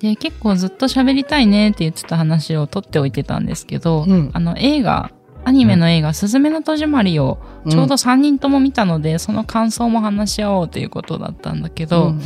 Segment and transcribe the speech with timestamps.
[0.00, 5.10] で、結構ずっと喋りたいねって言ってた話を取っておいてたんですけど、うんあの映画、
[5.44, 12.20] アニメの映画、すずめの戸締まりをちょうど3人とも見たので、その感想も話し合おうということだったんだけど、うんうん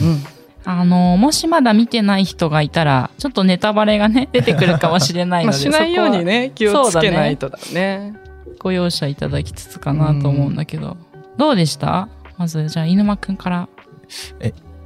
[0.67, 8.15] あの、もしまだ見てない人がいたら、ちょっとネタバレがね、 出てくるかもしれないまあ、ので、しないようにそね、気をつけないとだね。
[8.59, 10.97] ご容赦いただきつつかなと思うんだけど、
[11.37, 12.09] どうでした？
[12.39, 13.69] まず、じゃあ、犬間くんから。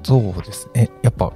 [0.03, 0.91] そうですね。
[1.03, 1.33] やっぱ、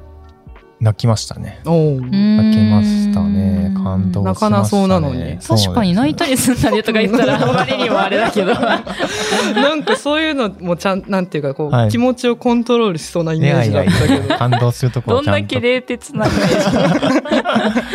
[0.82, 1.60] 泣きましたね。
[1.64, 3.72] 泣きましたね。
[3.76, 4.50] 感動しましたね。
[4.50, 8.52] 泣かなそうなのに確かに泣いたりすんだねとか言ったら、あまりにもあれだけど。
[9.54, 14.28] なんかそういうのもちゃん、なんていうか、こう、はい気持ちをコントロールしそうなイメージだいやいやいったけど。
[14.28, 16.76] や、感動するところどんだけ冷徹なイメージ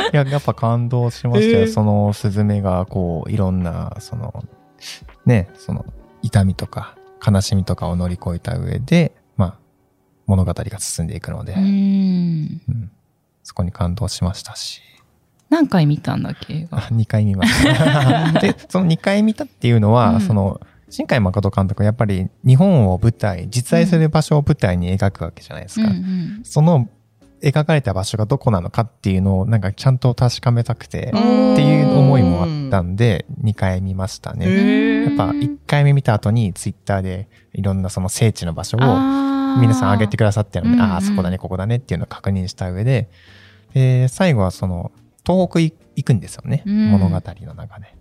[0.13, 1.59] いや、やっぱ感動しましたよ。
[1.59, 4.45] えーそのスズメが、こう、いろんな、その、
[5.25, 5.85] ね、その、
[6.21, 9.26] 痛みとか、悲しみとかを乗り越えた上で、まあ、
[10.27, 12.61] 物語が進んでいくので、うーん。
[12.69, 12.91] うん
[13.43, 14.81] そこに感動しましたし、
[15.49, 16.81] 何回見たんだっけ映画？
[16.91, 18.33] 2回見ました。
[18.41, 25.87] で、その2回見たっていうのは、うんその、新海誠監督はやっぱり日本を舞台、実在する場所を舞台に描くわけじゃないですか。
[25.87, 26.89] うんうんその
[27.41, 35.03] 描かれた場所がどこなのかっていうのをなんかちゃんと確かめたくて、うんっていう思いもあったんで、2回見ましたね。
[35.05, 38.81] やっぱ1回目見た後にツイッターでいろんなその聖地の場所を
[39.59, 40.91] 皆さん上げてくださってるので、うんうん。
[40.91, 43.09] ああ、そこだね、ここだねっていうのを確認した上で、
[43.73, 44.91] で、最後はその、
[45.25, 46.91] 東北い行くんですよね、うん。
[46.91, 47.93] 物語の中で。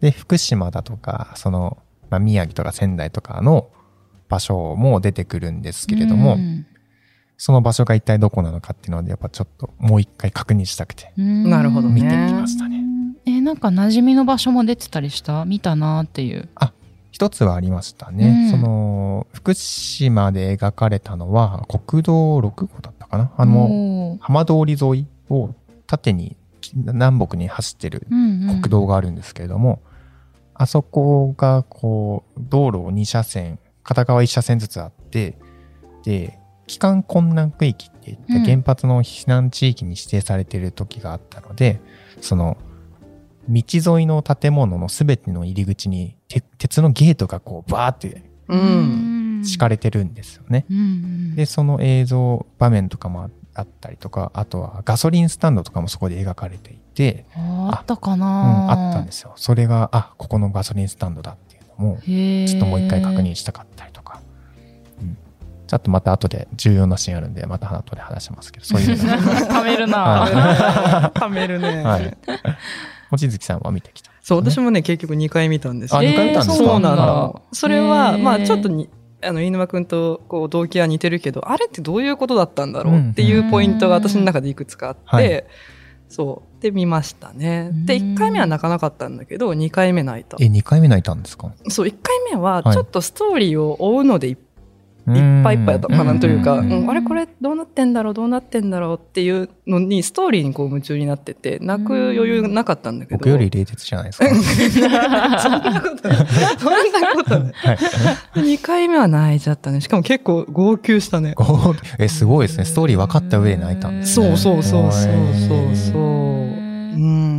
[0.00, 1.78] で、福島だとか、その、
[2.10, 3.68] まあ、宮城とか仙台とかの
[4.28, 6.66] 場所も出てくるんですけれども、うん。
[7.36, 11.94] その場所が一体どこなのかっていうので、やっぱちょっともう一回確認したくて、なるほどね。
[11.94, 12.80] 見てきましたね。
[13.26, 15.44] えなんか馴染みの場所も出てたりした？
[15.44, 16.48] 見たなっていう。
[17.14, 18.26] 一つはありましたね。
[18.26, 18.50] うん。
[18.50, 23.30] その、福島で描かれたのは、国道6号だったかな。
[23.36, 25.54] あの、浜通り沿いを
[25.86, 26.36] 縦に
[26.74, 28.60] 南北に走ってるうんうん。
[28.60, 29.80] 国道があるんですけれども、
[30.54, 35.36] あそこがこう道路を2車線片側1車線ずつあって
[36.04, 38.44] で帰還困難区域って言ってうん。
[38.44, 41.80] 原発の避難地域に指定されている時があったので、
[42.20, 42.56] その
[43.48, 43.62] 道
[43.98, 46.23] 沿いの建物の全ての入り口にて
[46.64, 49.42] 鉄のゲートがこうバーってうん。
[49.44, 50.64] 敷かれてるんですよね。
[50.70, 59.34] うんうんで、その映像場面とかもあったりとか、あとはガソリンスタンドとかもそこで描かれていて、あったかうん、な、あったんですよ。
[59.36, 64.22] それが、あ、ここのガソリンスタンドだっていうのも、ちょっともう一回確認したかったりとか。
[65.02, 65.18] うん。
[65.66, 69.18] ちょっとまた後で重要なシーンあるんで、また後で話しますけど、そういうのが。
[69.60, 71.82] 貯めるなは ためるね。
[71.82, 72.16] はい。
[73.10, 74.13] 望月さんは見てきた？
[74.24, 75.98] そう、私もね、結局2回見たんですよ。
[75.98, 76.64] あ、2回見たんですか？
[76.64, 77.42] そうなあらの。
[77.52, 78.88] それは、まあちょっとに、
[79.22, 85.44] あの、飯沼くんとこう動機は似てるけど、あれってどういうことだったんだろうっていうポイントが私の中でいくつかあって、はい
[86.08, 86.62] そう。
[86.62, 87.70] で、見ましたね。
[87.84, 90.46] で、うん1回目は泣かなかったんだけど、2回目泣いたえ、。
[90.46, 91.52] 2回目泣いたんですか？
[91.68, 94.36] そう、1回目は、はいちょっとストーリーを追うのでいっ
[95.06, 103.18] いいっぱいいっぱいだったかなというか、うんうんあれこれどうなってんだろうどうなってんだろうっていうのにストーリーにこう夢中になってて泣く余裕なかったんだけど。
[103.18, 104.28] 僕より冷徹じゃないですか。
[105.40, 106.26] そんなことない。
[106.58, 107.52] そんなことない。
[107.54, 107.76] はい。
[108.36, 109.80] 2回目は泣いちゃったね。
[109.80, 111.34] しかも結構号泣したね。
[111.98, 112.64] え、すごいですね。
[112.64, 114.36] ストーリー分かった上で泣いたんですね。
[114.36, 115.12] そうそうそうそう
[115.48, 116.00] そうそう。
[116.00, 117.33] うん。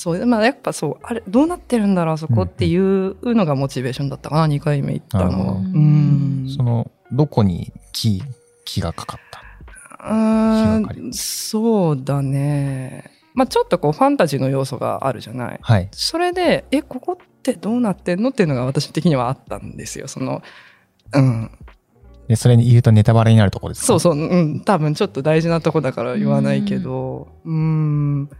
[0.00, 5.52] そう、まあやっぱそう、あれ、どうなってるんだろう、あそこっていうのがモチベーションだったかな、2回目行ったのは。
[5.52, 6.46] うん。
[6.56, 8.22] その、どこに気、
[8.64, 10.10] 気がかかった？
[10.10, 13.10] うん、そうだね。
[13.34, 15.58] まあちょっとこうファンタジーの要素があるじゃない。
[15.60, 15.88] はい。
[15.92, 20.08] それで、え、ここってどうなってんのっていうのが私的にはあったんですよ。
[20.08, 20.40] その、
[21.12, 21.50] うん。
[22.28, 23.86] で、それに言うとネタバレになるとこですか？
[23.88, 24.60] そうそう、うん。
[24.64, 28.30] 多分ちょっと大事なとこだから言わないけど、うーん。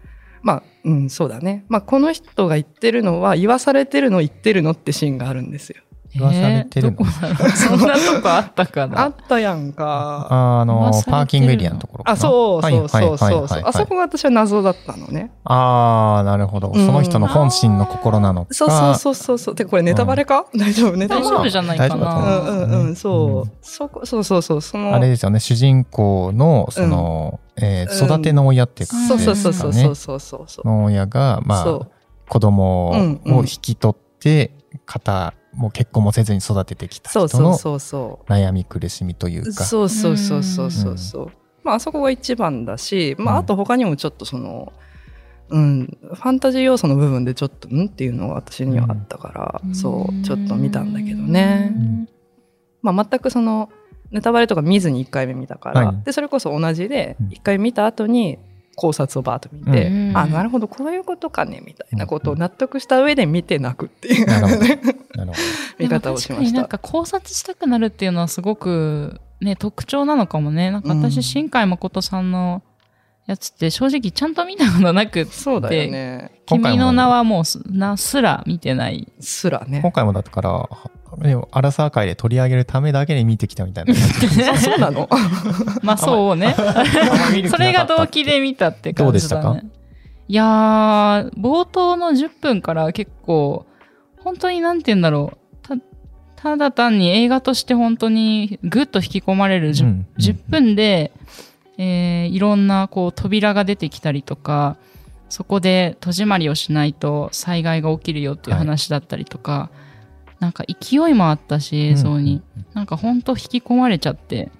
[0.43, 1.65] まあ、うん、そうだね。
[1.69, 5.83] まあこの人が言ってるのは、言わされてるの言ってるのってシーンがあるんですよ。
[6.19, 6.99] 噂されてるの？
[7.01, 10.27] えー そんなとこあったかあなったやんか。
[10.31, 12.15] あの噂されてる、のパーキングエリアのところかな？
[12.15, 13.63] あ、そうそうそうそう。
[13.65, 15.31] あそこが私は謎だったのね。
[15.45, 16.69] ああ、なるほど。
[16.75, 16.87] うん。
[16.87, 18.55] その人の本心の心なのか。
[18.55, 19.55] そうそうそうそうそう。
[19.55, 20.97] で、これネタバレか、大丈夫？
[20.97, 22.17] ネタバレ大丈夫じゃないかな。
[22.17, 22.21] う。
[22.21, 23.53] んうんうん、そう。
[23.63, 24.61] そこ、そうそうそう。
[24.61, 28.07] その、あれですよね、主人公の、その、えーうん。
[28.07, 30.45] 育ての親っていうか、そうそうそうそうそうねそうそう。
[30.47, 30.67] そう。
[30.67, 31.81] の親が、まあ、
[32.29, 33.37] 子供うんうん。
[33.37, 34.53] を引き取って、
[34.87, 38.31] 方、もう結婚もせずに育ててきたそう人のそうそうそう。
[38.31, 39.65] 悩み苦しみというか。
[39.65, 41.31] そうそうそうそうそうそう。
[41.63, 44.73] まあ、あそこが一番だし、まあ、うんあと他にもちょっとその、
[45.51, 51.75] うん、ファンタジー要素の部分でちょっと、んっていうのが私にはあったから、うんそう、ちょっと見たんだけどね。
[52.83, 53.71] まあ、全くその、
[54.11, 58.39] ネタバレとか見ずに1回目見たから、はいで、それこそ同じでうん、1回見た後に
[58.81, 65.33] 考察をバーッと見て、うんあ、なるほど、こういうことかね、みたいなことを納得した上で見て泣くっていう、なるほどなるほど。
[65.79, 66.61] 見方をしました。
[66.61, 70.71] なんか考察したくなるっていうのはすごくね、特徴なのかもね。
[70.71, 72.63] なんか私、うん新海誠さんの
[73.27, 76.41] やつって正直ちゃんと見たことなくって、そうだよね。
[76.47, 79.13] 君の名はもうすなすら見てない。
[79.21, 79.93] すらね今。
[79.93, 80.69] 回もだから、
[81.21, 84.43] ねアラサー会で取り上げるためだけに見てきたみたいな感じ。
[84.51, 85.09] あ、そうなの？
[85.83, 86.55] まあそうね。
[87.49, 89.43] それが動機で見たって感じだね。
[89.43, 89.71] どうでした
[90.29, 93.67] いやー、冒頭の10分から結構、
[94.19, 95.33] 本当になんて言うんだろ
[95.65, 95.67] う。
[95.67, 95.75] た、
[96.37, 101.11] ただ単に映画として本当にぐっと引き込まれる 10,、うん10分で、
[101.79, 104.77] えーいろんなこう扉が出てきたりとか、
[105.29, 109.71] そこで戸締まりをしないと災害が起きるよっていう話だったりとか、
[110.41, 112.43] なんか勢いもあったし映像に、
[112.75, 114.51] なんか本当引き込まれちゃって、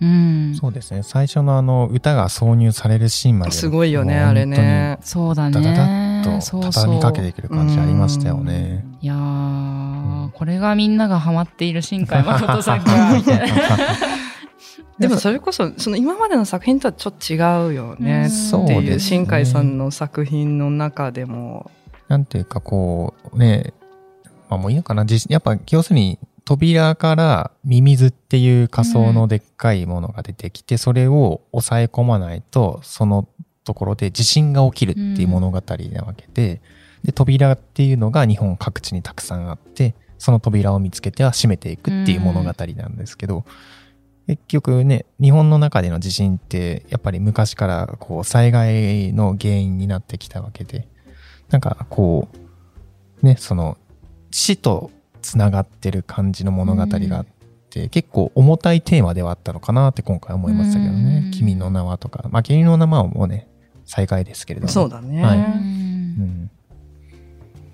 [0.00, 0.54] うん。
[0.60, 1.02] そうですね。
[1.02, 3.52] 最初のあの、歌が挿入されるシーンまで。
[3.52, 4.98] すごいよね、あれね。
[5.00, 5.52] そうだね。
[5.52, 8.84] ダダダッとそうそう畳みかけてくる感じありましたよね。
[9.00, 13.56] いやー、これがみんながハマっている新海誠さんか、みたいな。
[14.98, 17.36] でもそれこそ、その今までの作品とはちょっと違
[17.68, 18.28] うよね。
[18.28, 21.70] っていう、ですね新海さんの作品の中でも。
[22.08, 23.72] なんていうかこう、ね、
[24.48, 25.04] まあもういいのかな。
[25.28, 33.28] やっぱ、要するに、扉からミミズっていう仮想のでっかいものが出てきて、それを抑え込まないと、その
[33.64, 36.60] ところで地震が起きるっていう物語なわけで、
[37.02, 43.44] で、扉っていうのが日本各地にたくさんあって、その扉を見つけては閉めていくっていう物語なんですけど、
[44.28, 50.86] 結局ね、日本の中での地震って、やっぱり昔からこう災害の原因になってきたわけで、
[51.50, 52.28] なんかこ
[53.22, 53.76] う、ね、その
[54.36, 54.90] 死と
[55.22, 57.26] つながってる感じの物語があっ
[57.70, 61.28] て、結構重たいテーマではあったのかなって今回思いましたけどねう。
[61.28, 62.28] ん君の名はとか。
[62.30, 63.48] まあ、君の名はもうね、
[63.86, 64.72] 災害ですけれども。
[64.72, 65.22] そうだね。
[65.22, 66.50] はいうんうん。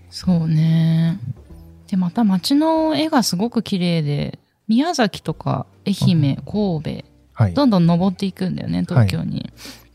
[0.08, 1.18] そうね。
[1.88, 4.38] で、また街の絵がすごく綺麗で、
[4.68, 7.54] 宮崎とか愛媛、神戸、はい。
[7.54, 9.50] どんどん登っていくんだよね、東京に。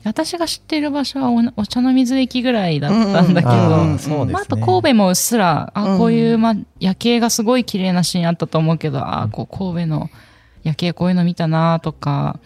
[0.07, 4.33] 私が知っている場所はおお茶の水駅ぐらいだったんだけど、うんあうんね。
[4.33, 10.09] まあ、あと神戸もうっすら、あ、うんこういう、まあ、夜景がすごい綺麗なシーンあったと思うけど、あ、こう、神戸の
[10.63, 12.39] 夜景こういうの見たなとか、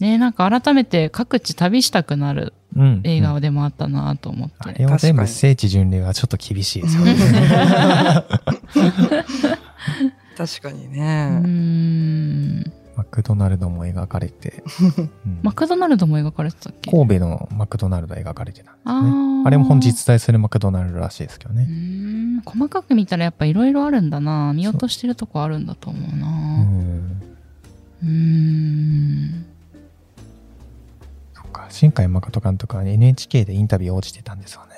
[0.00, 4.54] ね、なんか改めて各地旅したくなるうん映画でもあったなと思って。
[4.60, 7.14] あれを全部聖地巡礼はちょっと厳しいですよね。
[10.36, 11.28] 確かに うーね。
[11.28, 12.81] ん。
[12.96, 14.62] マクドナルドも描かれて、
[15.26, 16.90] うんマクドナルドも描かれてたっけ？
[16.90, 19.08] 神戸のマクドナルド描かれてたんですあね。
[19.10, 21.64] ーあれも本実在するマクドナルドらしいですけどね。
[21.64, 26.26] ん細かく見たらやっぱいろいろあるんだな見落としてるとこあるんだと思ううな。
[26.28, 27.22] ん。
[28.02, 29.44] うーん。
[31.34, 34.72] そっか、新海誠監督は NHK でインタビュー応じてたんですよね。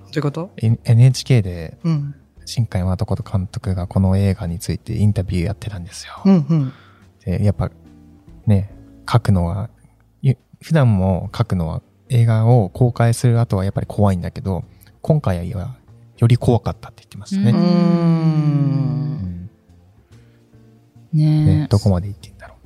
[0.00, 2.14] どういうこと？N- NHK でうん。
[2.44, 6.22] 新海誠監督がこの映画についてインタビューやってたんですよ。
[6.24, 6.72] うんうん。
[7.24, 7.70] でやっぱ
[8.46, 8.70] ね、
[9.10, 9.70] 書くのは、
[10.22, 14.64] ゆ普段も書くのは映画を公開する後はやっぱり怖いんだけど、
[15.00, 15.76] 今回は
[16.18, 17.52] より怖かったって言ってましたね。
[21.12, 22.56] ねねどこまで言ってんだろ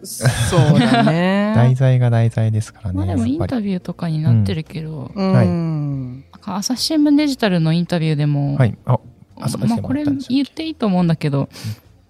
[0.00, 0.06] う。
[0.06, 1.52] そうだね。
[1.56, 2.96] 題材が題材ですからね。
[2.96, 5.32] まあでもインタビューとかになってるけど、うん。
[5.32, 8.76] はい朝日新聞デジタルのインタビューでも、はい。
[8.86, 8.98] あ、
[9.40, 11.48] あまあこれ言っていいと思うんだけど、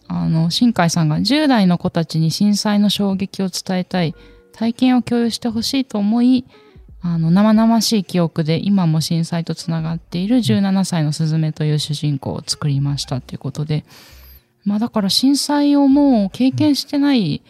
[0.08, 4.14] あの、新海さんが10代の子たちに震災の衝撃を伝えたい、
[4.52, 6.44] 体験を共有してほしいと思い、
[7.00, 13.84] あの、生々しい記憶で今も震災とつながっている17歳のスズメという主人公を作りましたということで、
[14.64, 17.42] まあだから震災をもう経験してない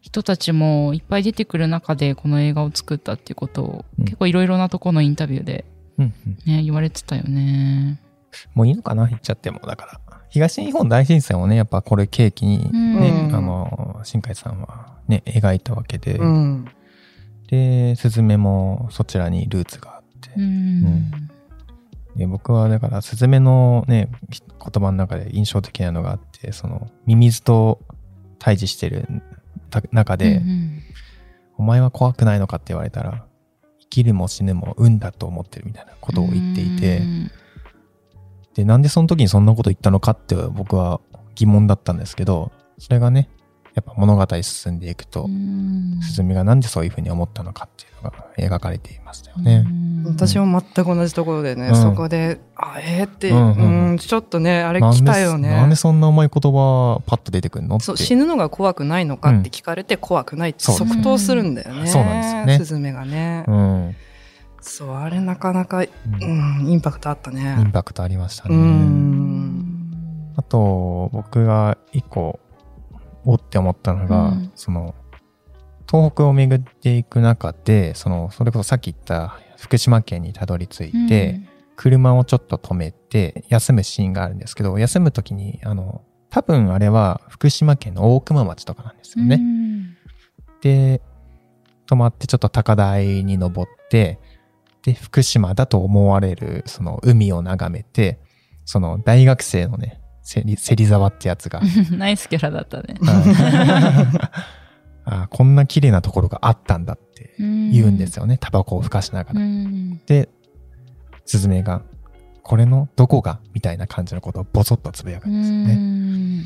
[0.00, 4.04] 人たちもいっぱい出てくる中でこの映画を作ったっていうことを、うん。
[4.04, 5.64] 結構いろいろなところのインタビューで
[5.98, 6.38] うんうん。
[6.46, 8.00] ね、言われてたよね。
[8.54, 9.06] もういいのかな？
[9.06, 9.60] 言っちゃっても。
[9.60, 13.34] だから、東日本大震災をね、やっぱこれ契機にね、うん。
[13.34, 16.66] あの、新海さんはね、描いたわけで、うん。
[17.48, 21.10] で、スズメもそちらにルーツがあって、うん。
[22.16, 27.80] で僕はだからスズメのね、ひ言葉の中で印象的なのがあって、その、ミミズと
[28.38, 29.06] 対峙してる
[29.70, 30.82] た中で、うん
[31.56, 33.26] お前は怖くないのかって言われたら、
[33.80, 37.30] 生きるも死ぬも運だと思ってるみたいなことを言っていて、うん
[38.60, 41.00] で、なんでその時にそんなこと言ったのかって僕は
[41.34, 43.28] 疑問だったんですけど、それがね、
[43.74, 49.64] やっぱ物語進んでいくとう、んスズメがなんでそういうふうに思ったのかっていうのが描かれていましたよね。
[49.66, 55.50] うん私も全く同じところでね、うんそこで、あ、えーって、ううんんうんちょっとね、あれ来たよね。
[55.50, 57.84] なんでそんな重い言葉パッと出てくるのって。
[57.84, 61.86] そう死ぬのが怖くないのかって聞かれて、怖くないって即答するんだよね。
[61.86, 63.44] そうなんですよねスズメがね。
[63.46, 63.96] うん。
[64.60, 65.88] そう、あれなかなか、う
[66.20, 67.70] うんん、インパクトあったインね。
[67.72, 68.56] パクトありましたうね。
[68.56, 70.32] ん。
[70.36, 72.40] あと、僕が一個、
[73.24, 74.94] おって思ったのが、うんその、
[75.90, 81.40] 東北を巡っていく中で、その、それこそさっき言った福島県にたどり着いて、
[81.76, 89.36] 車をちょっと止めて、休むシーンがあるんですけど、休む時に、あの、多分あれは福島県の大熊町とかなんですよね。
[89.36, 89.96] うん
[90.60, 91.00] で、
[91.86, 94.18] 止まってちょっと高台に登って、
[94.82, 98.18] で、福島だと思われる、その海を眺めて、
[98.64, 101.60] その大学生のね、芹沢ってやつが、
[101.90, 102.94] ナイスキャラだったね。
[105.04, 108.38] あこんな綺麗なところがあったんだって言うんですよね。
[108.38, 109.40] タバコをふかしながうら。
[109.40, 110.00] ん。
[110.06, 110.28] で、
[111.24, 111.82] スズメが、
[112.42, 115.74] これのどこがみたいな感じのことをボソッとつぶやくんですようね。
[115.74, 116.44] ん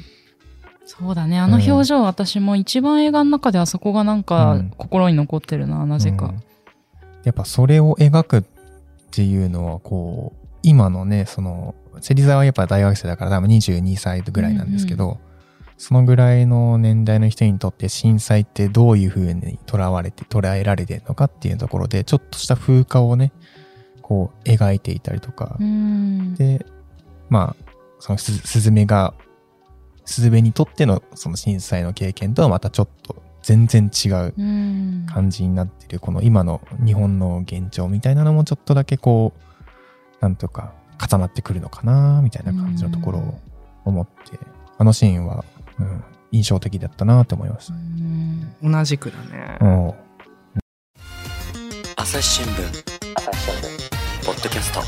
[0.86, 1.38] そうだね。
[1.38, 6.42] あの表情、私も一番映画の中であそこがなんかうん心に残ってるな、なぜかうん。
[7.24, 8.44] やっぱそれを描くっ
[9.10, 15.18] ていうのは、こう、今のね、その、芹沢はやっぱ大学生だから多分22歳ぐらいなんですけど、
[15.76, 23.32] そのぐらいの年代の人にとって震災ってどういう風に捉われて、捉えられてるのかっていうところで、ちょっとした風化をね、
[24.02, 26.34] こう描いていたりとか、うん。
[26.34, 26.64] で、
[27.28, 29.14] まあ、そのすスズメが、
[30.04, 35.06] スズメにとってのその震災の経験とはまたちょっと全然違ううん。
[35.06, 43.38] 感じになってる、この今の日本の現状みたいなのもちょっとだけこう、なんとか重なってくるのかな、みたいな感じのところを
[43.84, 44.38] 思って、
[44.78, 45.44] あのシーンは、
[45.78, 48.72] うん、印象的だったなって思いましうん。
[48.72, 49.56] 同じくだね。
[49.58, 49.66] た。。
[49.66, 49.92] うん。
[51.96, 52.84] 朝日新聞。
[54.24, 54.80] ポッドキャスト。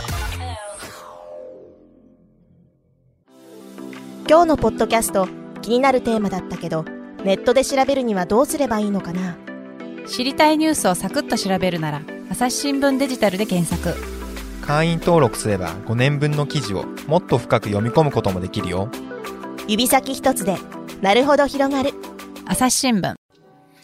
[4.27, 5.29] 今日のポッドキャスト
[5.61, 6.96] 気になるテーマだったけど
[7.27, 9.37] ネットで調べるにはどうすればいいのかな？
[10.07, 13.99] 知りたいニュースをサクッと調べるなら朝日新聞デジタルで検索。
[14.65, 18.89] 会員登録すれば5年分の記事をもっと深く読み込むこともできるよ。
[19.67, 20.57] 指先一つで
[21.03, 21.95] なるほど広がる。
[22.45, 23.17] 朝日新聞。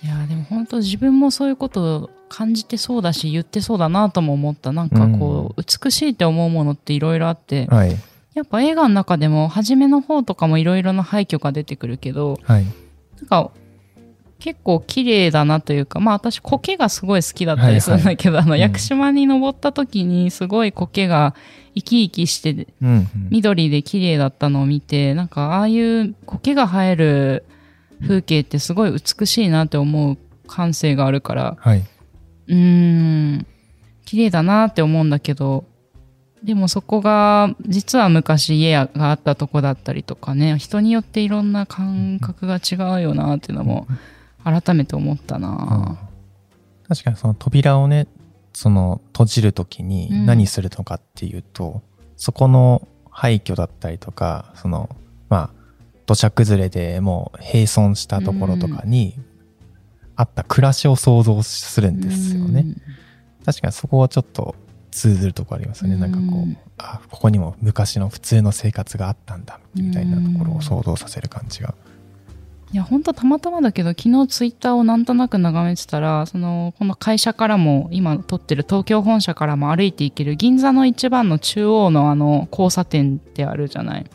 [0.05, 4.71] いやでも本当自分もそういうことを感じてそうだし言ってそうだなとも思った。
[4.71, 7.97] なんかこう、美しいって思うものっていろいろあってはい。
[8.35, 12.67] やっぱ映画の中でも初めの方とかもいろいろな廃墟が出てくるけどはい。
[13.23, 13.51] なんか
[14.39, 21.37] 結構綺麗だなというかまあ私苔がすごい好きだったりするんだけど、あのうん屋久島に登った時にすごい苔が
[21.75, 23.09] 生き生きしてうん、うん。
[23.31, 27.45] 緑で綺麗だったのを見てなんかああいう苔が生える
[28.01, 31.85] 風景ってすごい美しいなって思う感性があるからはい。
[32.49, 33.47] うーん
[34.05, 35.65] 綺麗だなって思うんだけど
[36.43, 43.87] でもそこが実は昔家があったとこだったりとかね人によっていろんな感覚が違うよなっていうのも
[44.45, 45.99] 改めて思ったな、
[46.89, 48.07] 確かにその扉をね、
[48.53, 50.27] その閉じるときにうん。
[50.27, 51.83] 何するのかっていうと、
[52.17, 54.95] そこの廃墟だったりとか、その、
[55.29, 55.51] まあ、
[56.07, 59.19] 土砂崩れでもう閉村したところとかに、
[60.17, 62.67] あった暮らしを想像するんですよね。
[63.47, 64.55] 確かにそこはちょっと
[64.93, 65.95] 通ずるところありますよね。
[65.95, 71.75] うんなんかこう、あ、ここにも昔の普通の生活があったんだ、みたいなところを想像させる感じが。
[72.73, 84.07] いや本当たまたまだけど昨日ツイッターをなんとなく眺めてたらそのこの会社からも今撮ってる東京本社からも歩いていける銀座の一番の中央のあの交差点ってあるじゃない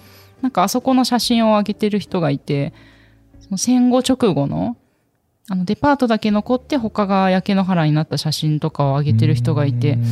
[0.41, 2.73] なんかあそこの写真を上げてる人がいて
[3.41, 4.75] その戦後直後の
[5.49, 10.03] あのデパートだけ残って他が焼け野原になった写真とかを上げてる人がいてうん。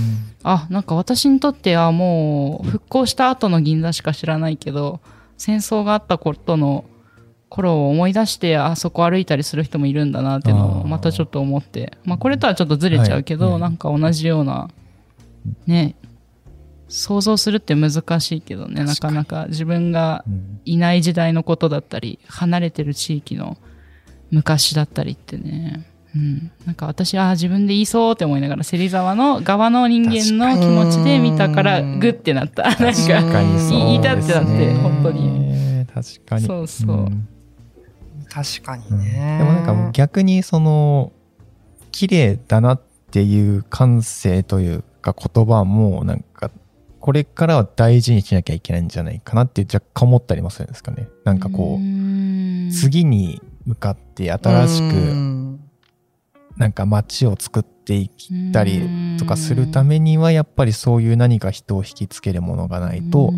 [0.43, 5.01] あなんか私にとってはもう復興した後の銀座しか知らないけど
[5.37, 6.85] 戦争があったことの
[7.49, 11.97] 頃を思い出してあそこ歩いたりする人もいるんだなっていうのをまたちょっと思って。
[12.05, 13.61] まあこれとはちょっとずれちゃうけど、はい。
[13.61, 14.69] なんか同じような
[15.67, 15.95] ね
[16.87, 20.61] 想像するって難しいけどね、なかなか自分がうん。
[20.65, 23.57] いない時代のことだったり、離れてる地域の
[24.35, 25.85] 昔だったりってね。
[26.13, 26.51] うん。
[26.65, 32.63] なんか私、ああ、自分で言いそうって思いながら、芹沢の側の人間の気持ちで見たから、うんグッてなった。
[32.63, 35.85] なんか、確かにそう言いたってなって本当に。
[35.93, 36.45] 確かに。
[36.45, 37.27] そうそうん
[38.29, 39.37] 確かにうんね。
[39.39, 41.13] でもなんかもう逆にその、
[41.93, 46.51] 綺麗だなっていう感性というか言葉もなんか、
[46.99, 51.07] これからは大事にしなきゃいけないんじゃないかなって若干思ったりもするんですかね。
[51.23, 55.59] なんかこう、う、次に向かって新しうくん。
[56.57, 58.81] なんか街を作っていったり
[59.19, 63.33] とかするためめにはやっぱりそういう何か人を引きつけるものがないと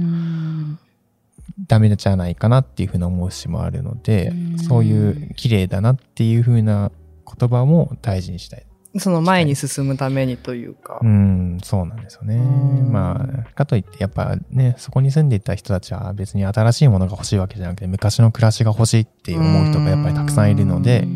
[1.67, 4.60] ダメじゃないかなっていうふうな思うしもあるのでうん。
[4.60, 6.91] そういう綺麗だなっていうふうな
[7.25, 8.65] 言葉も大事にしたい。
[8.99, 10.99] その前に進むためにというか。
[11.01, 12.35] うん、そうなんですよね。
[12.35, 21.07] うんまあ、かといってやっぱね、そこに住んでいた人たちは別に新しいものが欲しいわけじゃなくて昔の暮らしが欲しいって思う人がやっぱりたくさんいるので、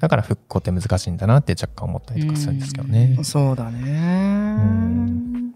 [0.00, 3.18] だから復興って難しいんだなって若干思ったりとかするんですけどね。
[3.22, 5.54] そうだねん。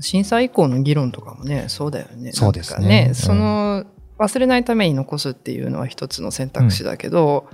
[0.00, 2.32] 震災以降の議論とかもね、そうだよね。
[2.32, 3.84] そうですねなんかうんその、
[4.18, 7.48] 忘れないために残すっていうのは一つの選択肢だけど、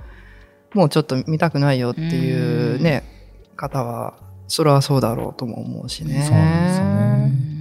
[0.73, 3.03] もうちょっと見たくないよっていうね、
[3.61, 4.15] 方は、
[4.47, 6.23] それはそうだろうとも思うしね。
[6.23, 7.51] そうなんですよね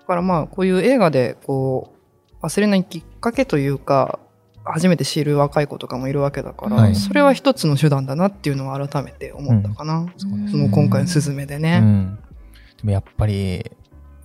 [0.00, 1.92] だからまあ、こういう映画で、こ
[2.40, 4.18] う、忘れないきっかけというか、
[4.64, 10.06] 初めて知る若い子とかもいるわけだから、はいそれは一つの手段だなっていうのは改めて思ったかな。
[10.16, 11.78] そうですねその今回のスズメでうね。
[11.78, 12.16] ん。
[12.78, 13.70] でもやっぱり、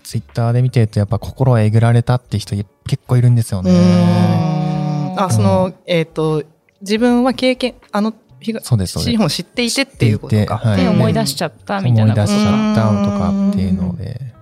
[0.03, 3.71] ツイッターで見てるとやっぱ心をえぐられたって人結構いるんですようね。
[3.71, 6.43] ーんあ、その、えっ、と、
[6.81, 8.13] 自分は経験、あの、
[8.61, 9.35] そうです、そうです。
[9.35, 10.57] 知っていてっていうことか。
[10.57, 14.33] はいで思い出しちゃったみたいな思い出しちがゃったとかっていうので、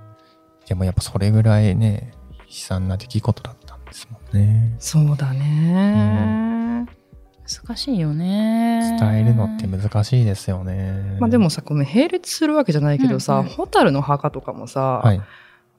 [0.67, 2.13] でもやっぱそれぐらいね、
[2.47, 4.75] 悲惨な出来事だったんですもんね。
[4.79, 6.87] そうだね。
[7.65, 8.97] 難しいよね。
[8.99, 11.17] 伝えるのって難しいですよね。
[11.19, 15.21] まあでもさ、ごめん、並列するわけじゃないけどさ、うんうんホタルの墓とかもさ、はい。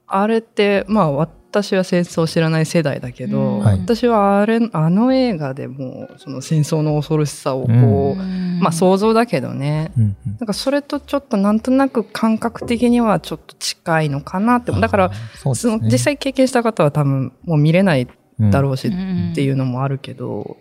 [0.07, 1.11] あれって、まあ
[1.51, 8.59] 私は戦争を知らない世代だけど、私はあれ、あの映画でもう、その戦争の恐ろしさをこう、うん。
[8.61, 10.15] まあ想像だけどね、うんうん。
[10.39, 14.71] なんかそれとちょっとなんとなく感覚的にはちょっと近いのかなって。
[14.71, 15.15] だから、ね。
[15.53, 18.07] その実際経験した方は多分もう見れない
[18.39, 20.55] だろうし、うんっていうのもあるけど、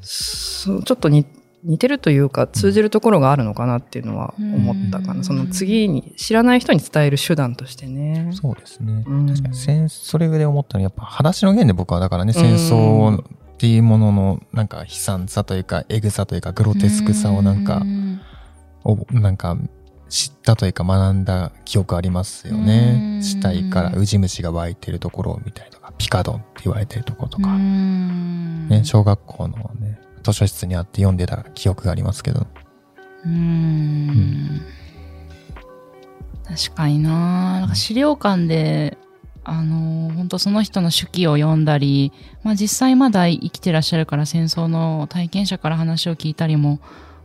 [0.00, 1.26] そうちょっとに
[1.64, 5.14] 似てるというか通じるところがあるのかなっていうのは思ったかな。
[5.14, 8.30] うんその次に知らない人に伝える手段としてね。
[8.32, 9.04] そうですね。
[9.06, 9.26] うん。
[9.26, 13.24] 確かに戦、それで思ったのは、やっぱ、裸足の弦で僕はだからね、戦争っ
[13.58, 18.20] ていうものの、なんか悲惨さというか、エグさというか、グロテスクさをなんかう、ん。
[18.84, 19.56] をなんか、
[20.08, 23.18] 知ったというか学んだ記憶ありますようね。
[23.18, 23.22] ん。
[23.22, 28.68] 死体からウジ虫が湧いてるところを見たりとか、ピカドンって言われてるところとか、うん。
[28.68, 29.98] ね、小学校のね、
[30.32, 32.46] 図書室にあって読んでた記憶がありますけど。
[33.24, 34.60] うん
[36.44, 38.96] 確かにななんか資料館で、
[39.44, 42.12] あの本当その人の手記を読んだり、
[42.42, 46.80] まあ実際まだ生きてらっしゃるから戦争の体験者から話を聞いたりも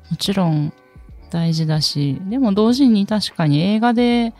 [0.09, 0.73] もちろん
[1.29, 4.33] 大事だし、でも同時に確かに映画で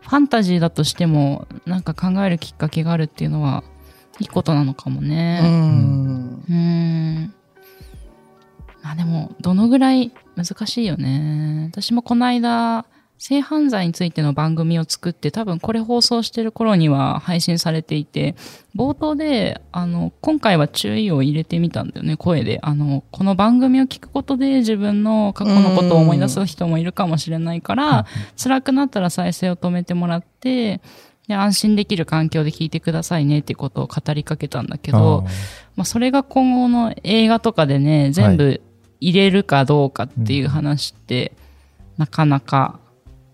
[0.00, 3.62] ファンタジーだとしてもなんか考えるきっかけがあるっていうのは
[4.20, 5.40] いいことなのかもうね。
[5.42, 6.42] ん。
[6.48, 7.34] うーん。
[8.88, 11.68] まあでも、どのぐらい難しいよね。
[11.70, 12.86] 私もこの間、
[13.18, 18.34] 性犯罪についての番組を作って、多分これ放送してる頃には配信されていて、
[18.74, 22.60] 冒頭で、あの、今回は注意を入れてみたんだよね、声で。
[22.62, 28.06] あの、この番組を聞くことで自分の過去のことを思い出す人もいるかもしれないから、
[28.42, 30.80] 辛くなったら再生を止めてもらって、
[31.26, 35.26] で、安心できる環境で聞いてくださいねっていうことを語りかけたんだけど、
[35.76, 38.62] まあ、それが今後の映画とかでね、全部
[39.00, 41.32] 入れるかどうかっていう話って、
[41.96, 42.78] なかなか、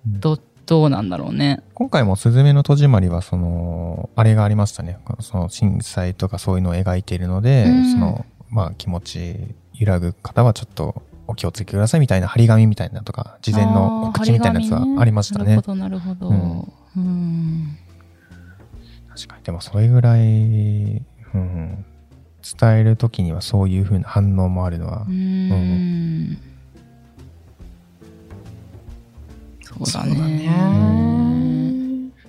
[0.06, 1.62] ど、どうなんだろうね。
[1.74, 4.98] 今回も「すずめの戸締まり」はそのあれがありましたね。
[5.20, 7.92] その震災とかそういうのを描いているので、うん。
[7.92, 15.56] そのまあ気持ち揺らぐ方はちょっとお気をつけくださいみたいな張り紙みたいなのとか事前の告知みたいなやつはありましたね。
[15.56, 16.28] なるほど、なるほど。
[16.28, 16.74] うん。
[16.96, 17.78] うん。
[19.14, 19.42] 確かに。
[19.42, 21.84] でもそれぐらい、うん、
[22.58, 26.38] 伝える時にはそういう風な反応もあるのはう、ん。
[29.62, 30.44] そうだね。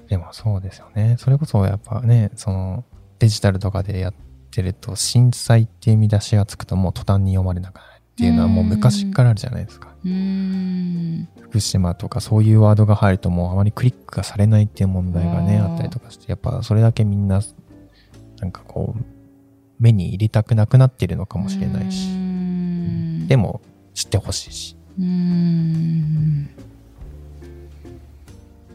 [0.08, 2.86] でもそうですよねそれこそやっぱねその
[3.18, 4.14] デジタルとかでやっ
[4.52, 9.94] てると震災っていう見出しがつくともう途端に読まれなくなるっっていうのはもう昔からあるじゃないですか。
[11.42, 17.42] 福島とかそういうワードが入るともうあまりクリックがされないっていう問題がね、あったりとかして、やっぱそれだけみんな、
[18.40, 19.15] なんかこう、
[19.80, 22.10] 目に入れたくなくなってるのかもしれないうし、
[23.28, 23.62] でも
[23.94, 24.78] 知ってほしいし。
[25.00, 26.50] うーん。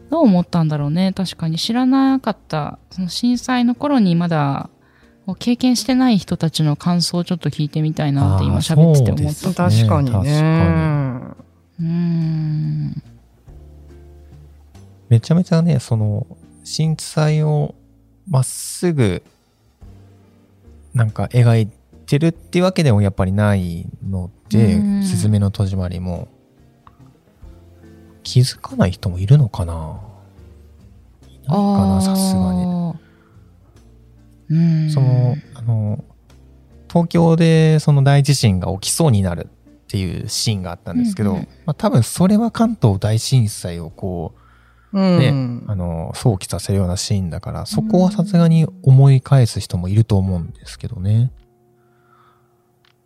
[0.09, 1.13] どう思ったんだろうね。
[1.13, 2.79] 確かに知らなかった。
[2.91, 4.69] その震災の頃にまだ
[5.39, 9.23] 経験してない人たちの感想をちょっと聞いてみたいなって今喋ってて思った。
[9.23, 10.41] です確かに確ね。
[11.79, 13.03] うーん
[15.09, 16.25] めちゃめちゃね、その、
[16.63, 17.75] 震災を
[18.29, 19.21] まっすぐ、
[20.93, 21.67] なんか描い
[22.05, 26.27] てるっていうわけでもやっぱりないのでうん、すずめの戸締まりも、
[28.23, 30.01] 気づかない人もいるのかな？
[31.23, 32.61] いないかな、さすがに。
[34.91, 36.03] その、あの、
[36.89, 39.49] 東京でその大地震が起きそうになるっ
[39.87, 41.47] ていうシーンがあったんですけど、うんうん。
[41.65, 44.40] まあ多分それは関東大震災をこう、うん。
[44.93, 51.31] ねあの、想起させるようなシーンだから、そこはさすがに思い返す人もいると思うんですけどね。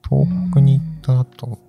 [0.09, 1.59] 東北に行った後、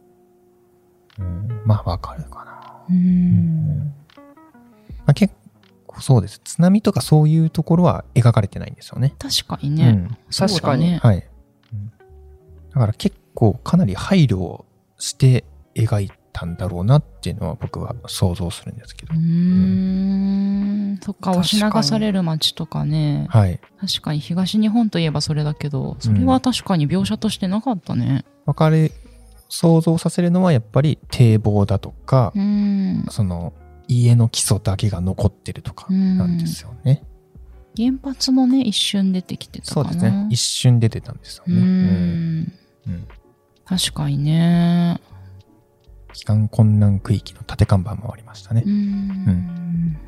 [1.18, 2.84] うん、まあわかるかな。
[2.90, 3.92] うん
[5.06, 5.34] まあ、結
[5.86, 6.40] 構そうです。
[6.44, 9.14] 津波とかそういうところは描かれてないんですよね。
[9.18, 11.16] 確かにね、うん確かにはい。
[11.72, 11.92] うん
[12.72, 14.66] だから結構かなり配慮を
[14.98, 19.14] して描いたんだろうなっていうのは僕は想像するんですけど。
[19.14, 19.16] う。
[19.16, 20.98] ーん。
[21.02, 23.26] そっか押し流される街とかね。
[23.30, 23.58] はい。
[23.80, 28.26] 確かに東日本といえばそれだけどそれは確かに描写としてなかったね。
[28.44, 28.92] わかる、
[29.48, 33.06] 想像させるのはやっぱり堤防だとか、うん。
[33.08, 33.54] その
[33.88, 37.02] 家の基礎だけが残ってるとかなんですよね。
[37.78, 40.28] 原発もね一瞬出てきてたそうですね。
[40.30, 41.56] 一瞬出てたんですようね。
[41.56, 41.64] うん。
[41.64, 42.52] ん。
[42.88, 43.08] うん。
[43.64, 45.00] 確かにね
[46.16, 48.62] 帰還困難区域の縦看板もありましたね。
[48.64, 48.70] う。
[48.70, 49.98] ん。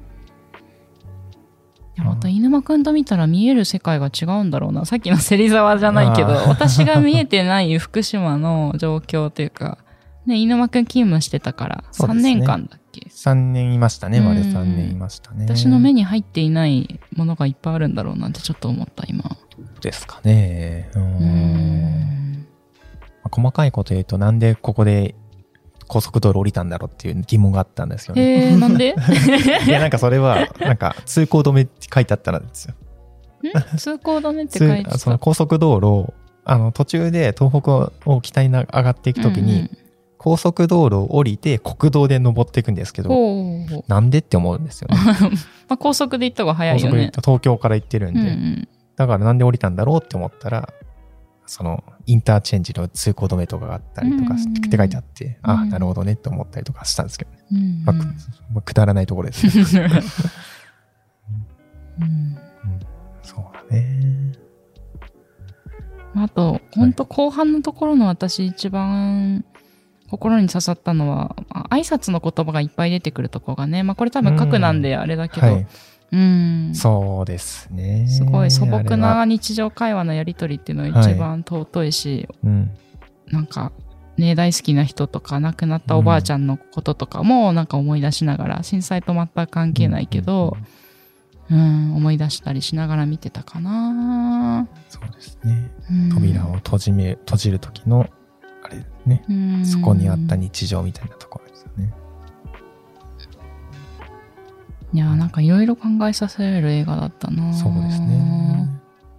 [1.97, 4.87] いやまた犬間くんと見たら見える世界が違うんだろうな。
[4.87, 6.29] さっきの芹沢じゃないけど。
[6.49, 9.77] 私が見えてない福島の状況というか。
[10.25, 11.85] ね犬間くん勤務してたから。
[11.93, 12.35] 3そうですね。
[12.37, 14.19] 年間だっけ？3年いましたね。
[14.19, 14.25] うん。
[14.25, 15.45] 丸3年いましたね。
[15.45, 19.25] 私の目に入っていないものがいっぱいあるんだろうなってちょっと思った今。
[19.83, 20.89] ですかね。
[20.95, 21.01] う。
[21.01, 22.47] うん。
[23.31, 25.15] 細かいこと言うと、なんでここで
[25.89, 28.23] 高速道路降りたんだろうっていう疑問があったんですよね。
[28.23, 28.95] へえなんで？
[29.67, 32.75] いや、なんかそれは、なんか通行止めって書いてあったらですよ。
[33.43, 33.77] ん？
[33.79, 34.93] 通行止めって書いてた？
[34.93, 36.13] 通その高速道路、
[36.45, 39.59] あの、途中で東北を北にな上がっていくときに、うん。
[39.61, 39.71] うん
[40.21, 43.09] 高速道路を降りて国道で登っていくんですけど、
[43.87, 44.97] なんでって思うんですよね。
[45.71, 46.91] まあ、高速で行った方が早いよね。
[46.91, 48.69] 高速で東京から行ってるんうんで、うん。
[48.97, 50.71] だからなんで降りたんだろうって思ったら、
[51.49, 54.37] その、インターチェンジの通行止めとかがあったりとかっ
[54.71, 57.39] て書いてあって、ああ、うんなるほどねって思ったりとかしたんですけどね。
[57.51, 59.89] うんうんまあくまあくだらないところですね。
[62.01, 62.37] うん
[63.23, 64.33] そうだね。
[66.15, 69.45] あと、本当後半のところの私一番
[70.11, 75.67] 心に刺さったのは、あ挨拶の言葉がいっぱい出てくるところがね、まあこれ多分核なんであれだけど、はい。
[76.11, 76.71] うん。
[76.75, 78.07] そうですね。
[78.09, 82.71] すごい素朴な日常会話のやりとりっていうのが一番尊いし、うん。
[83.31, 83.73] なんか、
[84.17, 90.57] ね、大好きな人とか亡くなったおばあちゃんのこととかもなんか思い出しながら、震災と全く関係ないけど、
[91.51, 95.71] うん、思い出したりしながら見てたかな、そうですね。
[95.91, 98.09] うん扉を閉じめ、閉じる時の、
[98.63, 101.93] あれね、うんそこにあった日常みたいなところですよね。
[104.93, 108.69] いやーなんかいろいろ考えさせられる映画だったなそうですね。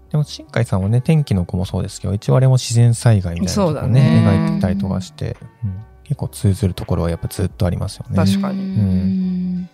[0.10, 8.16] でも、新海さんはね、天気の子もそうですけど、一応あれも自然災害みたいなとね描いてたりとかして、うん結構通ずるところはやっぱずっとありますよね。
[8.16, 9.70] 確かにうん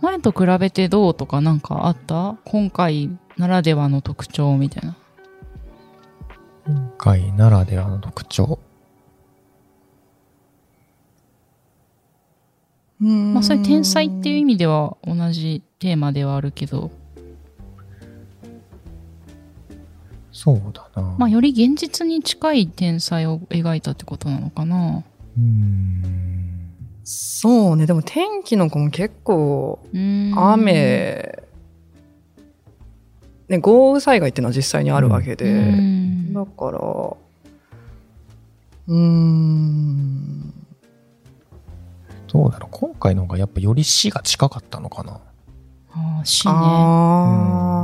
[0.00, 2.38] 前と比べてどうとかなんかあった？
[2.46, 4.96] 今回ならではの特徴みたいな。
[6.66, 8.58] 今回ならではの特徴？
[13.04, 16.90] まあそれ天才っていう意味では同じテーマではあるけど、
[20.32, 21.14] そうだな。
[21.18, 25.04] まあより現実に近い天才を描いたってことなのかな。
[25.38, 26.70] うーん。
[27.04, 27.86] そうね。
[27.86, 31.44] でも天気の子も結構、うん雨、
[33.48, 40.52] ね、豪雨災害っていうのは実際にあるわけで、うんだから、うーん、
[42.34, 42.68] どうだろう。
[42.72, 45.20] 今回の方がやっぱより死が近かったのかな。
[46.24, 46.52] 死ね。
[46.52, 46.58] うん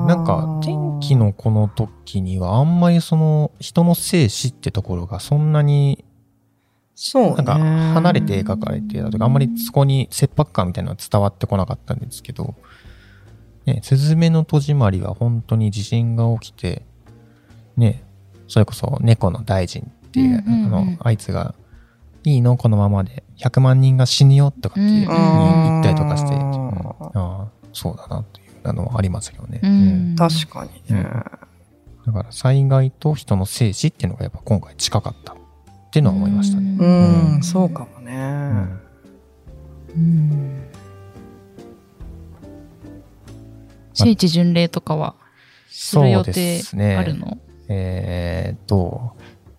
[0.09, 6.05] なんか天気のこの時にはあんまりその人の生死ってところがそんなに
[6.97, 7.35] そうね。
[7.37, 7.55] なんか
[7.95, 12.57] 離れて描かれてたとか、あんまりそこに切迫感みたいなのは伝わってこなかったんですけど、
[13.67, 16.83] ね、すずめの戸締まりは本当に地震が起きて、
[17.77, 18.03] ね、
[18.49, 21.55] それこそ猫の大臣っていう、うんうんうんあの、あいつが、
[22.25, 22.57] いいの？
[22.57, 23.23] このままで。
[23.39, 24.91] 100万人が死ぬよとかってうん。
[25.07, 26.43] 言ったりとかして、うん。
[26.43, 29.61] ああ、そうだなというのはありますよね。
[29.63, 30.13] ううん。
[30.13, 30.17] ん。
[30.17, 31.05] 確かにね。
[32.07, 35.37] だから災害と人の生死っていうのがやっぱ今回近かったっ
[35.91, 36.77] ていうのは思いましたね。
[36.79, 36.87] うう
[37.37, 37.39] ん。
[37.39, 38.13] ん、そうかもね。
[38.15, 38.81] うん。
[39.95, 40.63] うん。
[43.95, 45.15] 聖地巡礼とかは
[45.69, 46.97] する予そう定ですね。
[46.97, 49.13] あるのえーっと、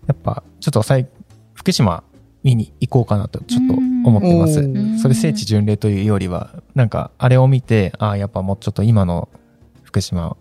[0.06, 1.08] やっぱちょっとさい
[1.54, 2.04] 福島
[2.42, 4.66] 見に行こうかなとちょっと思ってますう。
[4.66, 9.28] んそれ聖地巡礼というよりは、なんかあれを見て、ああ、やっぱもうちょっと今の
[9.82, 10.36] 福島、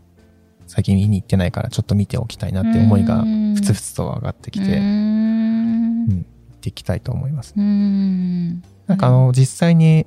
[0.67, 7.53] 最近見に行ってないからちょっと見ておきたいなって思いがうんふつふつと上がってきて、う行んっていきたいと思います。
[7.57, 10.05] うんなんかあの、実際に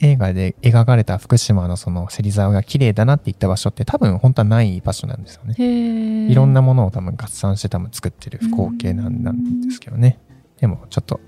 [0.00, 5.54] 映画で描かれた福島のその芹沢が綺麗だなって言った場所って多分本当はない場所なんですよね。
[6.30, 10.18] いろんなものを多分合算して多分作ってる光景なんなんですけどね。
[10.60, 11.20] でもちょっと、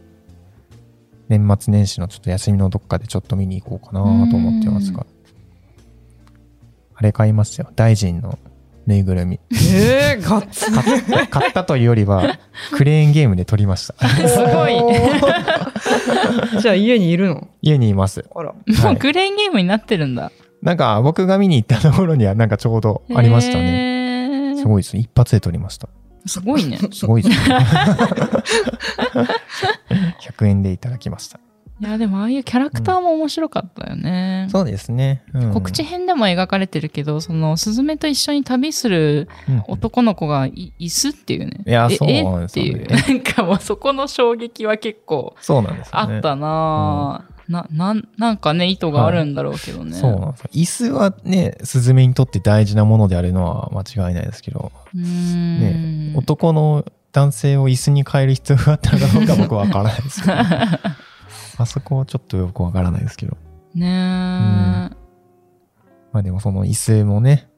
[1.28, 5.06] 年末年始のちょっと休みのどっかでちょっと見に行こうかなと思ってますが。
[6.96, 7.70] あれ買いましたよ。
[7.74, 8.38] 大臣の
[8.86, 9.40] ぬいぐるみ。
[9.50, 12.38] えー、買っ買ったというよりは、
[12.72, 14.08] クレーンゲームで撮りました。
[14.08, 14.76] すごい。
[16.60, 17.48] じゃあ家にいるの？
[17.62, 18.24] 家にいます。
[18.34, 18.52] あら。
[18.52, 20.30] もはいうクレーンゲームになってるんだ。
[20.62, 24.54] なんか僕が見に行ったところにはなんかちょうどありましたね。
[24.54, 25.00] ねすごいですね。
[25.00, 25.88] 一発で撮りました。
[26.26, 26.78] すごいね。
[26.92, 27.56] すごいですね。
[30.20, 31.38] 100円でいただきました。
[31.80, 34.46] いや、でもああいうキャラクターも面白かったよね。
[34.50, 35.24] そうですね。
[35.34, 39.28] うん告知編でも描かれてるけど、その、スズメと一緒に旅する
[39.66, 41.60] 男の子がい椅子っていうね。
[41.66, 42.86] いやえそうなんですえっていう。
[42.86, 46.14] なんかもうそこの衝撃は結構そうなんですよね。
[46.14, 49.92] あったなぁ、な、なん、なんかね、意図があるんだろうけどね。
[49.92, 50.50] そうなんですよ。
[50.52, 54.72] 椅子はね、スズメにとって大事なものであるのは間違いないですけど。
[54.94, 60.34] ね、男の男性を椅子に変える必要があったのかどうか僕はわからないですけど、
[61.58, 63.36] あそこはちょっとよくわからないですけど。
[63.74, 63.90] ねえ、
[66.12, 67.48] まあでもその椅子もね、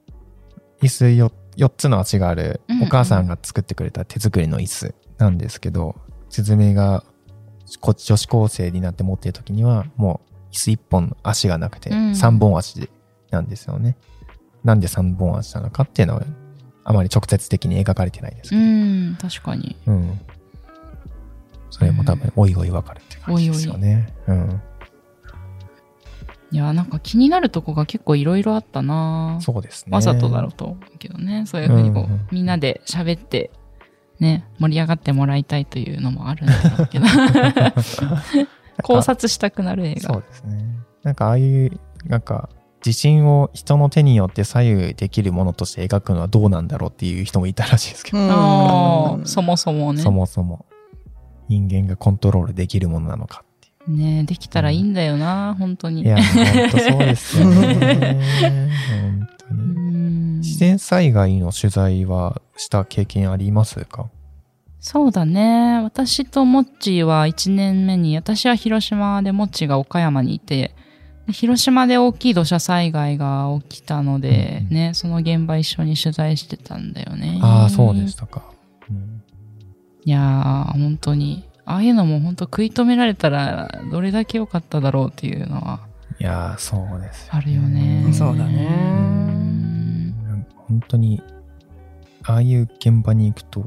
[0.82, 5.96] 椅子よ4つの足があるうんうんお母さんが作ってくれた手作りの椅子なんですけど、
[6.28, 7.02] スズメが
[7.80, 12.88] こ女子高生になって持っている時にはもう椅子1本の足がなくてうん3本足
[13.30, 13.96] なんですよね。
[14.64, 16.22] なんで3本足なのかっていうのは
[16.84, 19.76] あまり直接的に描かれてないですけうど、ん、確かに。
[19.86, 20.20] うん。
[21.70, 24.14] それも多分おいおい分かるって感じですよね。
[24.28, 24.62] うん。
[26.52, 29.92] いや、なんか気になるとこが結構いろいろあったなぁそうですね。
[29.92, 31.44] わざとだろうと思うけどね。
[31.46, 33.50] そういうふうにこう、うんうんみんなで喋って、
[34.20, 37.06] ね、盛り上がってもらいたいというのもあるんだろうけど。
[38.82, 40.14] 考察したくなる映画。
[40.14, 40.64] そうですね。
[41.02, 42.50] なんかああいう、なんか、
[42.84, 50.02] 自信を人の手によって左右できるものとして描くのはどうなんだろうっていう人もいたらしいですけど、ああ、そもそもね。
[50.02, 50.66] そもそも
[51.48, 53.44] 人間がコントロールできるものなのか
[53.88, 56.02] ねできたらいいんだよな、本当に。
[56.02, 56.06] う。
[56.06, 58.20] いや、本当そうですよね。
[58.90, 59.62] 本当うに。
[60.36, 64.06] ん自然災害の取材はした経験ありますか？
[64.80, 65.80] そうだね。
[65.82, 70.74] 私とモッチーは1年目に、私は広島でモッチーが岡山にいて、
[71.26, 77.40] で広島で大きい土砂災害が起きたので、うんうんね、その現場一緒に取材してたんだよね。
[77.42, 78.42] ああ、そうでしたか。
[78.90, 79.22] うん
[80.04, 81.42] いやー、本当に。
[81.66, 85.80] ああいうのも本当食い止められたら、どれだけ良かっただろうっていうのは、
[86.18, 87.28] いやー、そうです。
[87.30, 88.08] あるよね。
[88.12, 90.14] そうだね
[90.68, 91.20] 本当に、
[92.22, 93.66] ああいう現場に行くと、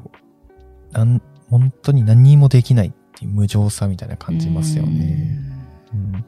[0.92, 5.38] なん本当に何もできないっていう無情さみたいな感じますよね。
[5.94, 6.26] うん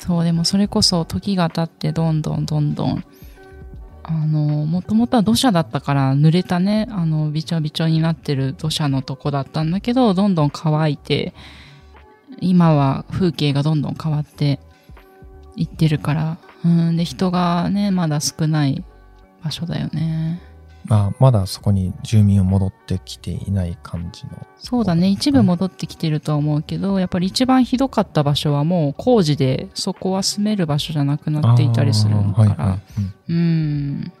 [0.00, 3.04] そう、でもそれこそ時が経ってどんどんどんどん、
[4.06, 11.34] あの、もともとは土砂だったから濡れたね、あの、びちょびちょになってる土砂のとこだったんだけど、どんどん乾いて、
[12.40, 14.60] 今は風景がどんどん変わって
[15.56, 18.84] いってるから、うん、で、人がね、まだ少ない
[19.42, 20.40] 場所だよね。
[20.90, 24.46] あまだそこに住民は戻ってきていない感じの。
[24.58, 34.12] そうだね、一部戻ってきてるとは思うけど、やっぱり一番ひどかった場所はもう工事で、そこは住める場所じゃなくなっていたりするから、はいはいうんうん。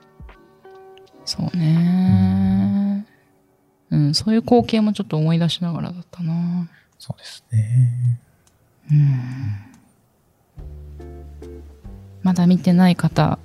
[1.24, 3.06] そうね。
[3.90, 6.68] うん、そういう光景もちょっと思い出しながらだったな。
[6.98, 8.20] そうですね。
[12.22, 13.38] まだ見てない方、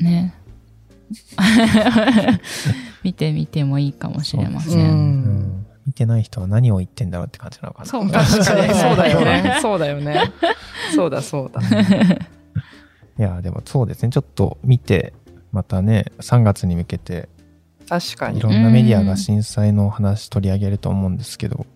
[0.00, 0.34] ね。
[3.02, 4.74] 見てみてもいいかもしれませ。
[4.74, 7.86] うんうん見てない人は何を言ってんだろうって感じなのかな。
[7.86, 10.32] そう確かにそうだよね そうだよね
[10.94, 11.60] そうだそうだ
[13.18, 14.08] いや、でもそうですね。
[14.08, 15.12] ちょっと見て、
[15.52, 17.28] またね、3月に向けて、
[17.88, 21.66] 確かにいろんなメディアが震災の話取り上げると思うんですけど、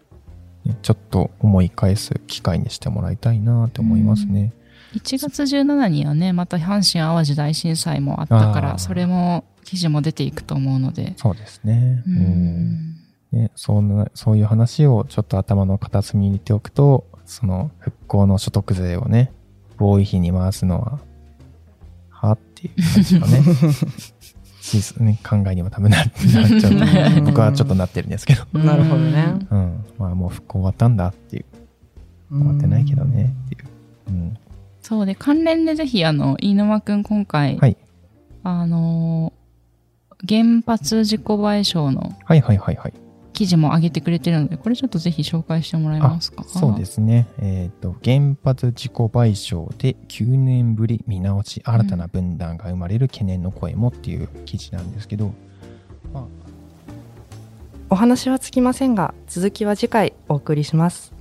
[0.65, 4.53] ねちょっと思い返す機会にしてもらいたいなって思いますね。
[4.95, 12.03] 1月17にはねまた阪神・淡路大震災もあったからそれも記事も出ていくと思うのでそうですね。
[12.07, 12.99] ううんん
[13.33, 19.33] ね、そんなそういう話をちょっと頭の片隅に入れておくと、その復興の所得税をね、
[19.77, 20.99] 防衛費に回すのは、
[22.11, 23.43] はっていう感じがね、
[24.61, 27.21] しね考えにも多分ななっちゃう。
[27.25, 28.47] 僕はちょっとなってるんですけど。
[28.59, 29.85] なるほどねうん。
[29.99, 31.45] まあもう復興終わったんだっていう。
[32.31, 33.65] 終わってないけどねっていう。
[34.09, 34.37] うん。
[34.89, 37.77] そうで関連でぜひあの飯沼くん今回、はい。
[38.43, 39.39] あのー
[40.29, 42.93] 原発事故賠償のはいはいはいはい。
[43.33, 46.43] 記事も上げてくれてるのでこれちょっとぜひ紹介してもらえますか？
[46.43, 47.29] そうですね。
[47.39, 55.33] えっ、と、原発事故賠償で9年ぶり見直し、新たな分断が生まれる懸念の声もっていう記事なんですけど、
[56.13, 56.25] まあ、
[57.91, 61.13] お話はつきませんが続きは次回お送りします